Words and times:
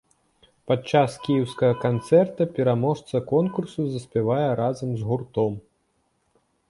Падчас 0.69 1.17
кіеўскага 1.25 1.73
канцэрта 1.83 2.47
пераможца 2.59 3.21
конкурсу 3.33 3.85
заспявае 3.97 4.49
разам 4.61 4.89
з 5.03 5.07
гуртом. 5.11 5.53